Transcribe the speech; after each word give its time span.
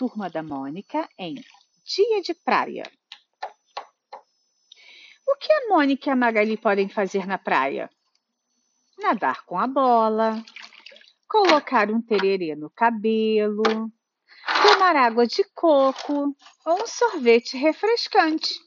Turma 0.00 0.30
da 0.30 0.42
Mônica 0.42 1.06
em 1.18 1.34
Dia 1.84 2.22
de 2.22 2.32
Praia. 2.32 2.90
O 5.28 5.36
que 5.36 5.52
a 5.52 5.68
Mônica 5.68 6.08
e 6.08 6.10
a 6.10 6.16
Magali 6.16 6.56
podem 6.56 6.88
fazer 6.88 7.26
na 7.26 7.36
praia? 7.36 7.90
Nadar 8.98 9.44
com 9.44 9.58
a 9.58 9.66
bola, 9.66 10.42
colocar 11.28 11.90
um 11.90 12.00
tererê 12.00 12.56
no 12.56 12.70
cabelo, 12.70 13.62
tomar 14.62 14.96
água 14.96 15.26
de 15.26 15.44
coco 15.54 16.34
ou 16.64 16.82
um 16.82 16.86
sorvete 16.86 17.58
refrescante. 17.58 18.58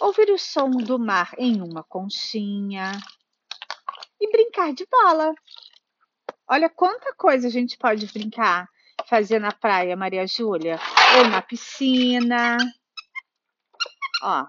Ouvir 0.00 0.32
o 0.32 0.38
som 0.38 0.68
do 0.68 0.98
mar 0.98 1.32
em 1.38 1.62
uma 1.62 1.84
conchinha 1.84 2.90
e 4.20 4.32
brincar 4.32 4.72
de 4.74 4.84
bola. 4.90 5.32
Olha 6.48 6.68
quanta 6.68 7.14
coisa 7.14 7.46
a 7.46 7.50
gente 7.52 7.78
pode 7.78 8.06
brincar, 8.06 8.68
fazer 9.10 9.40
na 9.40 9.50
praia, 9.50 9.96
Maria 9.96 10.24
Júlia, 10.24 10.78
ou 11.18 11.28
na 11.28 11.42
piscina. 11.42 12.56
Ó. 14.22 14.46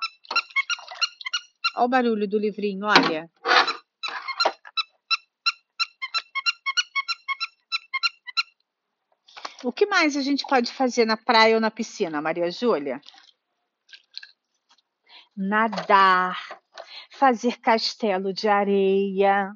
Ó 1.78 1.86
o 1.86 1.88
barulho 1.88 2.28
do 2.28 2.38
livrinho, 2.38 2.86
olha. 2.86 3.28
O 9.64 9.72
que 9.72 9.88
mais 9.88 10.16
a 10.16 10.22
gente 10.22 10.46
pode 10.46 10.72
fazer 10.72 11.06
na 11.06 11.18
praia 11.18 11.56
ou 11.56 11.62
na 11.62 11.72
piscina, 11.72 12.22
Maria 12.22 12.52
Júlia? 12.52 13.02
Nadar, 15.36 16.40
fazer 17.12 17.59
castelo 17.59 18.32
de 18.32 18.48
areia. 18.48 19.52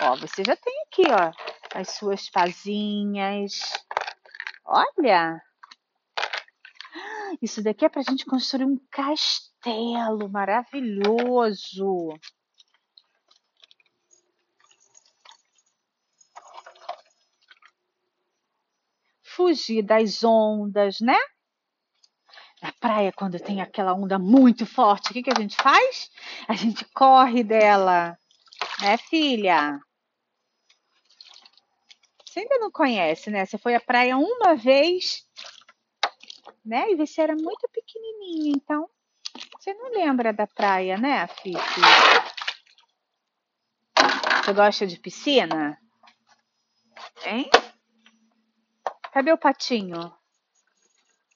Ó, 0.00 0.16
você 0.16 0.42
já 0.44 0.56
tem 0.56 0.74
aqui, 0.86 1.02
ó, 1.10 1.32
as 1.74 1.90
suas 1.90 2.30
pazinhas. 2.30 3.60
Olha! 4.64 5.40
Isso 7.42 7.62
daqui 7.62 7.84
é 7.84 7.88
para 7.88 8.00
a 8.00 8.04
gente 8.04 8.24
construir 8.24 8.64
um 8.64 8.78
castelo 8.90 10.28
maravilhoso. 10.30 12.14
fugir 19.34 19.82
das 19.82 20.22
ondas, 20.22 21.00
né? 21.00 21.18
Na 22.62 22.72
praia, 22.80 23.12
quando 23.12 23.38
tem 23.38 23.60
aquela 23.60 23.92
onda 23.92 24.18
muito 24.18 24.64
forte, 24.64 25.10
o 25.10 25.12
que, 25.12 25.22
que 25.22 25.30
a 25.30 25.40
gente 25.40 25.56
faz? 25.56 26.08
A 26.48 26.54
gente 26.54 26.84
corre 26.94 27.42
dela, 27.42 28.16
né, 28.80 28.96
filha? 28.96 29.78
Você 32.34 32.40
ainda 32.40 32.58
não 32.58 32.68
conhece, 32.68 33.30
né? 33.30 33.46
Você 33.46 33.56
foi 33.56 33.76
à 33.76 33.80
praia 33.80 34.16
uma 34.16 34.56
vez, 34.56 35.24
né? 36.64 36.90
E 36.90 36.96
você 36.96 37.20
era 37.20 37.36
muito 37.36 37.68
pequenininha, 37.68 38.56
então 38.56 38.90
você 39.56 39.72
não 39.72 39.92
lembra 39.92 40.32
da 40.32 40.44
praia, 40.44 40.98
né, 40.98 41.28
Fifi? 41.28 41.80
Você 44.44 44.52
gosta 44.52 44.84
de 44.84 44.98
piscina? 44.98 45.80
Hein? 47.24 47.48
Cadê 49.12 49.32
o 49.32 49.38
patinho? 49.38 50.12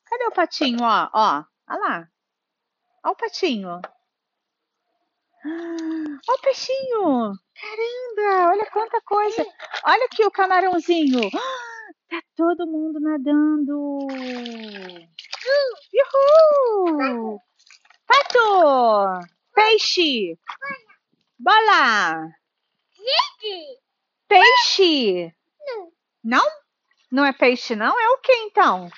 Cadê 0.04 0.26
o 0.26 0.32
patinho, 0.32 0.82
ó? 0.82 1.08
Ó, 1.14 1.44
olha 1.70 1.78
lá. 1.78 2.08
Ó 3.04 3.10
o 3.10 3.16
patinho. 3.16 3.80
Ó 6.28 6.34
o 6.34 6.40
peixinho. 6.40 7.32
Caramba, 7.54 8.50
olha 8.50 8.70
quanta 8.70 9.00
coisa. 9.02 9.46
Olha 9.88 10.04
aqui 10.04 10.22
o 10.22 10.30
camarãozinho. 10.30 11.30
Tá 12.10 12.22
todo 12.36 12.66
mundo 12.66 12.98
nadando. 13.00 13.98
Uhul! 16.14 17.38
Pato! 18.06 19.28
Peixe! 19.54 20.38
Bola! 21.38 22.30
Peixe! 24.26 25.34
Não? 26.24 26.46
Não 27.10 27.26
é 27.26 27.32
peixe, 27.32 27.76
não? 27.76 27.98
É 28.00 28.08
o 28.08 28.18
que 28.18 28.32
então? 28.32 28.90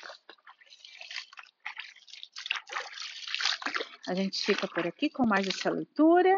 A 4.07 4.15
gente 4.15 4.41
fica 4.41 4.69
por 4.69 4.87
aqui 4.87 5.11
com 5.11 5.27
mais 5.27 5.49
essa 5.49 5.69
leitura. 5.71 6.33